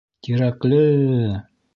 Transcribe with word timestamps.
Тирәкле!.. 0.27 0.79